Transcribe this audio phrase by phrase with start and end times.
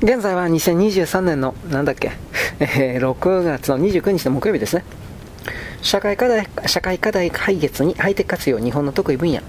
[0.00, 2.12] 現在は2023年の、なんだっけ、
[2.60, 4.84] えー、6月の29日の木曜日ですね。
[5.80, 9.40] 社会課題、社会課題解決にハイテク活用、日本の得意分野。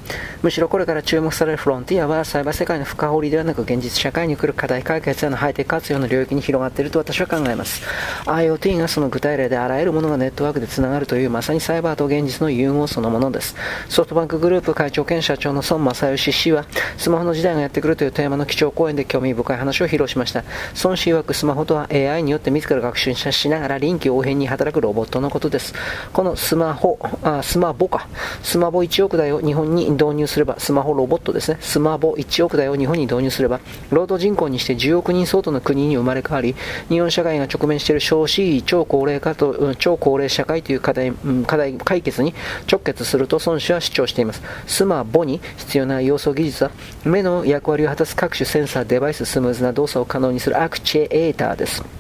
[0.43, 7.81] むしろこれから注目されるフロンティアは、サイバー世界の深掘りではなく、現実社会に来る課題解決へのハイテク活用の領域に広がっていると私は考えます。
[8.25, 13.55] IoT がその具体例であらゆるものがネットワークでつながるという、まさにサイバーと現実の融合そのものです。
[13.89, 16.65] ソフトバンクグループ会長兼社長の孫正義氏は、
[16.97, 20.43] スマホの時代がやってくるというテーマの基調講演で興味深い話を披露しました。
[20.83, 25.73] 孫氏曰くスマホとは AI によって自ら学習しながら臨機応変に働くロボットのことです。
[26.19, 28.09] このスマホ、あスマボか。
[28.43, 31.57] スマボ1億台を日本に導入すれば、スマホロボットですね。
[31.61, 36.57] スマボ1億台を日本に導入すれば、労働人口にして10億人相当の国に生まれ変わり、
[36.89, 41.13] 日本社会が直面している少子超高齢化と、超高齢社会という課題、
[41.47, 42.33] 課題解決に
[42.69, 44.41] 直結すると孫子は主張しています。
[44.67, 46.71] スマボに必要な要素技術は、
[47.05, 51.98] 目の役割を果たす各種センサー、デバイス、スムーズな動作を可能にするアクチュエーターです。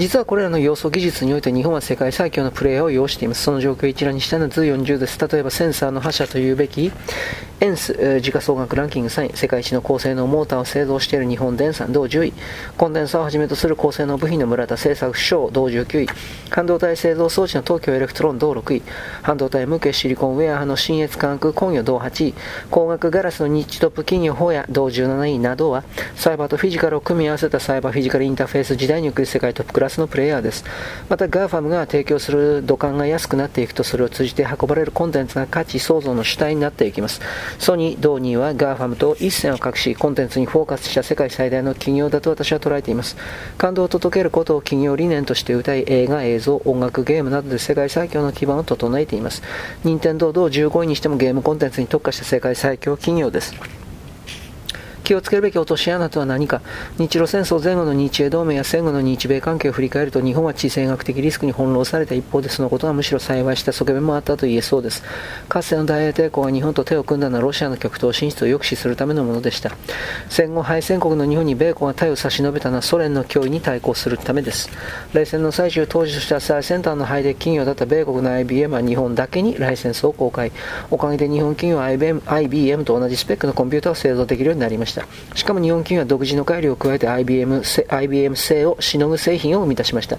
[0.00, 3.42] 実はこれらの要素技術において日本は世界最強のプレイヤーを要しています。
[3.42, 5.18] その状況を一覧にしたのは図40です。
[5.28, 6.90] 例えばセンサーの覇者というべき、
[7.62, 12.32] エンス、えー、時価総額ランキング3位、世界一の高性能モーターを製造している日本電産、同10位、
[12.78, 16.06] コンデンサーをはじめとする高性能部品の村田製作所、同19位、
[16.48, 18.82] 半導体製造装置の東京エレクトロン、同6位、
[19.20, 22.34] 半導体向けシリコンウェハーの信越化学工業、同8位、
[22.70, 25.84] 光学ガラスのニッチトップ企業、ホヤ、同17位などは、
[26.16, 30.64] サイバーとフィジカルを組み合わせたサイバーフィジカルインターフェース時代における世界トップクラスのプレイヤーです。
[31.10, 37.20] また、 GAFAM が提供する土管が安くなっていくと、それを通じて運ばれるコンテンツが価値創造の主体になっていきます。
[37.58, 43.16] ソニー、同2は GAFAM と一線を画し、コンテンツにフォーカスした世界最大の企業だと私は捉えています。
[43.58, 49.42] 感動を届けることを企業理念として歌い、映画、映像、音楽、ゲームなどで世界最強の基盤を整えています。
[49.84, 53.79] 任天堂同15位にしてもゲームコンテンツに特化した世界最強企業です。
[55.10, 56.62] 気をつけるべき落とし穴とは何か。
[56.96, 65.02] 日露戦争前後の日英同盟や戦後の日米関係を振り返ると日本は地政学的リスクに翻弄された一方でそのことはむしろ幸いした側面もあったと言えそうです。
[65.48, 69.72] かつての大英帝国が日本と手を組んだのはロシアの極東進出を抑止するためのものでした
[70.28, 74.70] 戦後敗戦国の日本に米国が手を差し伸べたのはソ連の脅威に対抗するためです。
[75.12, 80.52] 冷戦の最中当時としては最先端のハイテク企業だった米国の IBM は日本だけにライセンスを公開
[80.88, 84.99] おかげで日本企業は IBM, IBM と同じスペックのコンピューターを製造できるようになりました。
[85.34, 90.18] しかも日本企業は独自の改良を加えて IBM, IBM 製をしのぐ製品を生み出しました。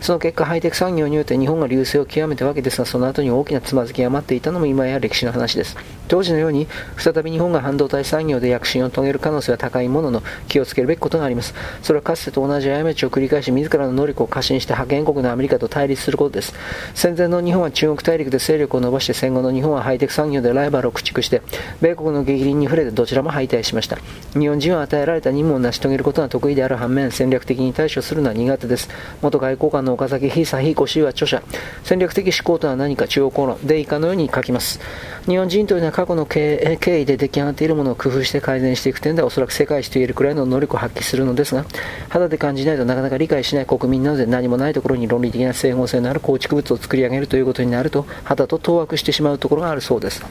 [0.00, 5.76] その結果、ハイテク産業において日本が流星を極めたわけですが、その後に大きなつまずきが待っていたのも今や歴史の話です。
[6.08, 11.54] 当時のように、再び日本が半導体産業で躍進を遂げる可能性は高いものの、気をつけるべきことがあります。
[11.82, 16.54] それはかつてと同じ過ちを繰り返し、自らの能力を過信して覇権国のアメリカと対立することです。
[16.94, 21.42] 戦前の日本は中国大陸で勢力を伸ばして、戦後の日本はハイテク産業でライバルを駆逐して、
[21.80, 23.98] 米国の激鱗に触れてどちらも敗退しました。
[24.38, 28.88] 日本人は与えられた任務を成し遂げることが得意である反面、戦略的に対処するのは苦手です。
[29.20, 31.42] 元外交官の岡崎久彦氏は著者、
[31.84, 34.80] 戦略的思考とは何か中央公論で以下のように書きます。
[35.26, 41.66] 日本人というのは過去の経緯で出来上がっているものを工夫して改善していく点ではおそらく世界一と言えるくらいの能力を発揮するのですが、
[42.08, 50.24] 肌で感じないとなかなか理解しない国民なので何もないところに論理的な整合性のある構築物を作り上げるということになると、肌と当惑してしまうところがあるそうです。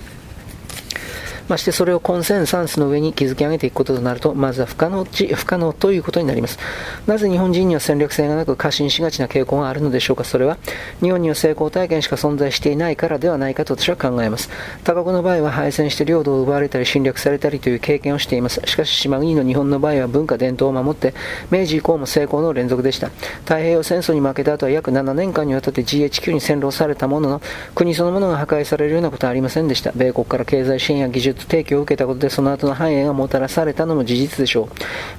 [1.51, 6.57] ましてそれをコンセンサンスの上に築き上げていくこととなると、まずは不可能不可能ということになります。
[7.05, 10.23] なぜ日本人には戦略性がなく過信しがちな傾向があるのでしょうか？
[10.23, 10.57] それは、
[11.01, 14.49] 日本には成功体験しか存在していないからではないかと私は考えます。
[14.85, 18.61] 他国の場合は敗戦して領土を奪われたり侵略されたりという経験をしています。
[18.65, 21.13] しかし島国の日本の場合は文化伝統を守って、
[21.51, 23.09] 明治以降も成功の連続でした。
[23.43, 27.41] 太平洋戦争に負けた後は約7年間にわたって GHQ に占領されたものの、
[27.75, 29.91] 国そのものが破壊されるようなことはありませんでした。
[29.93, 34.67] 米国から経済支援や技術提供を受けたことでその後の繁栄がもたらされたのも事実でしょう。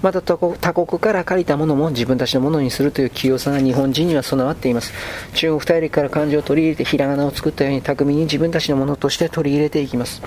[0.03, 4.93] また他国から借りたものも自分たちのものにするという器用さが日本人には備わっています。
[5.35, 10.23] 中国大陸から漢字を取り入れてひらがなを作ったように巧みに自分たちのものとして取り入れていきます。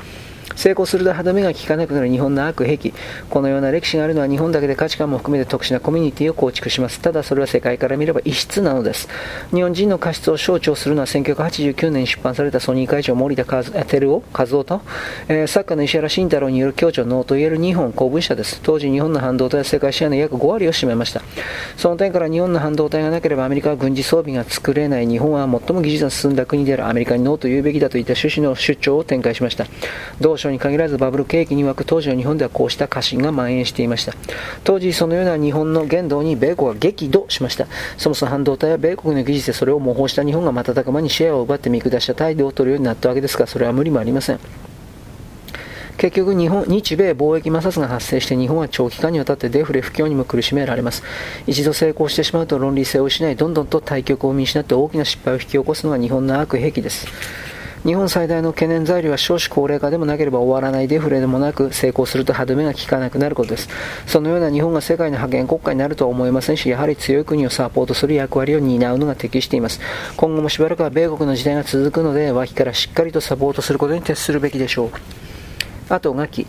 [0.55, 2.93] 成功すると歯止めが効かなくなる日本の悪癖。
[3.29, 6.99] このような歴史があるのは日本だけで価値観も含めて特殊なコミュニティを構築します。
[6.99, 9.07] ただそれは世界から見れば異質なのです。
[9.51, 14.81] 日本人の過失を象徴するのは1989年に出版されたソニー会長森田照夫和夫と、
[15.27, 18.61] えー、作家の石原慎太郎による共著ノーといえる日本公文社です。
[18.61, 21.21] 当時日本の半導体は世界シェアの約5割を占めました。
[21.77, 25.07] その点から日本の半導体がなければアメリカは軍事装備が作れない。
[25.07, 29.65] 日本は最も技術が進んだ国であるアメリカにノーと言うべきだといった趣旨の主張を展開しました。
[30.21, 34.13] 同書に限らずバブル景気に沸く当時の日本ではこうした過信が蔓延していました
[34.63, 37.67] 当時そのような日本の言動に米国は激怒しました
[37.97, 44.39] そもそも半導体は米国の技術でそれを模倣した日本が瞬く間にシェアを奪って見下した態度を取るようになったわけですがそれは無理もありません
[45.97, 51.03] 結局日本、日米貿易摩擦が発生して日本は長期間にわたってデフレ不況にも苦しめられます。
[51.47, 57.07] 一度成功してしまうと論理性を失い、どんどんと対局を見失って大きな失敗を引き起こすのが日本の悪兵器です。
[57.85, 63.69] 日本最大の懸念材料は少子高齢化でもなければ終わらないデフレでもなく成功すると歯止めが効かなくなることです。
[64.07, 69.79] そのような日本が世界の覇権国家になるとは思えませんしやはり強い国をサポートする役割を担うのが適しています。
[70.17, 74.89] 今後もしばらくは米国の時代が続くので脇からしっかりとサポートすることに徹するべきでしょう。
[75.89, 76.47] あとがき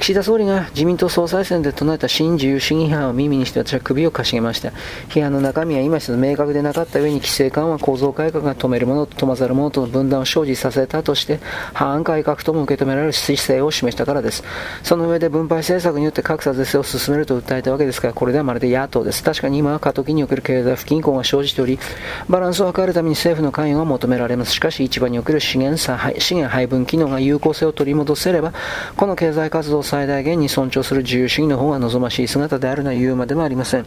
[0.00, 4.70] 岸田総理が自民党総裁選で唱えた新自由主義批判を耳にして私は首をかしげました。
[5.10, 11.38] 批判の中身は今一度明確でなかった上に規制緩和構造改革が止めるものと止まざるものとの分断を生じさせたとして
[11.74, 14.42] 反改革とも受け止められる姿勢を示したからです。
[14.82, 19.22] その上で分配政策によって格差是正を進めると訴えたわけですから、これではまるで野党です。
[19.22, 21.78] 確かに今は過渡期における経済不均衡が生じており、
[22.26, 24.52] バランスを図るために政府の関与が求められます。
[24.52, 28.54] しかし市場における資源資源配分機能が有効性を取り戻せれば、
[28.96, 33.86] この経済活動最大限に尊重する自由主義の方が望ましい姿であるのは言うまでもありません。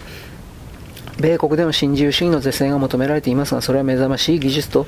[1.19, 4.87] 米国でも新自由主義の是正が求められていますが、それは目覚ましい技術と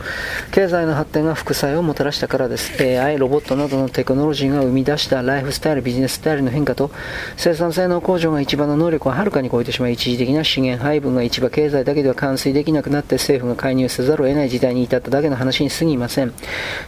[0.51, 2.73] 経済の発展が副作用をもたらしたからです。
[2.81, 6.91] AI、ロボットなどのテクノロジーが生み出したライフスタイル、ビジネススタイルの変化と、
[7.37, 16.33] 生産性の向上が市場の能力をはるかに超えてしまい、一時的な資源配分が市場経済だけでは完遂できなくなって政府が介入せざるを得ない時代に至っただけの話に過ぎません。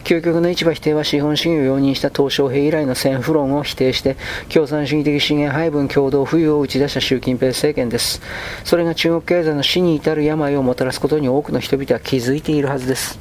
[0.04, 4.18] 究極の市場否定は資本主義を容認した鄧小平以来の戦不論を否定して、
[4.50, 8.22] 共産主義的資源配分共同富裕を打ち出した習近平政権です。
[8.63, 13.19] それが中国経済の死に至る病をもたらすことに多くの人々は気づいているはずです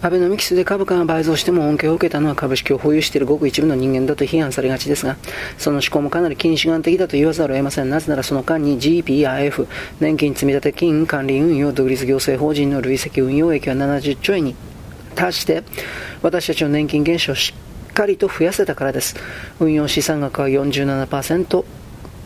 [0.00, 5.16] アベノミクスで株価が倍増しても恩恵を受けたのは株式を保有しているごく一部の人間だと批判されがちですが、
[5.58, 7.90] その思考もかなり近視眼的だと言わざるを得ません。
[7.90, 9.66] なぜならその間に GP や F、
[9.98, 14.54] 年金積立金管理運用、独立行政法人の累積運用益は70兆円に
[15.16, 15.64] 達して、
[16.22, 17.52] 私たちの年金減少をし
[17.90, 19.16] っかりと増やせたからです。
[19.58, 21.64] 運用資産額は47%、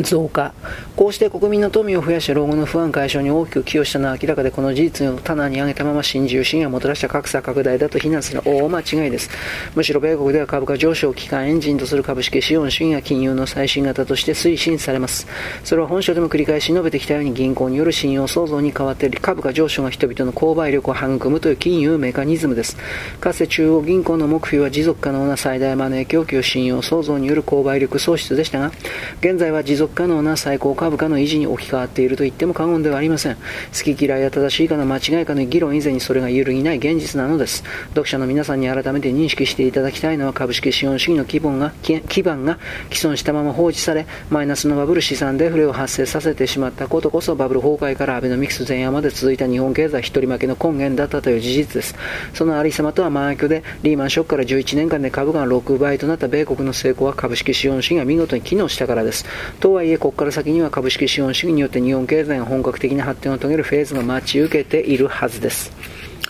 [0.00, 0.52] 増加。
[0.96, 9.30] こうして国民の富を増やし老後の不安解消に大きく寄与したのは明らかでこの事実を棚に上げたまま新自由主義がもたらした格差拡大だと非難する大間違いです。
[9.74, 15.26] むしろ米国では株価上昇を機関エンジンとする株式資本主義が金融の最新型として推進されます。
[15.64, 22.76] それは本書でも繰り返し述べてきたように銀行による信用創造に代わって株価上昇が人々の購買力を育むという金融メカニズムです。
[23.20, 28.72] かつて中央銀行の目標は持続可能な最大マネー供給信用創造による購買力創出でしたが
[29.20, 33.36] 現在は持続可能な最高株価の維持に置き換わっていると言っても過言ではありません。
[33.36, 37.64] 好き嫌いや正しいかの間違いかの議論以前にそれが揺るぎない現実なのです。
[37.90, 42.58] 読者の皆さんに改めて認識していただきたいのは株式資本主義の基本が基盤が
[42.92, 51.94] 既存したまま放置され、マイナスのバブル資産デフレを発生させてしまったことこそバブル崩壊からアベノミクス前夜まで続いた日本経済一人負けの根源だったという事実です。
[52.34, 59.24] そのありさまとは真逆で、リーマンショックから11年間で株が6倍となった米国の成功は株式資本主義が見事に機能したからです。
[59.72, 65.72] とはいえ、ここから先には株式資本主義によって日本経済が本格的な発展を遂げるフェーズが待ち受けているはずです。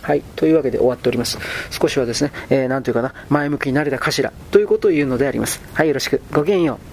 [0.01, 0.21] はい。
[0.37, 1.37] というわけで終わっております。
[1.69, 5.61] 少しはですね、えー、なんというかな、前向きになれたかしら、ということを言うのであります。
[5.73, 6.21] はい、よろしく。
[6.31, 6.92] ごきげんよう。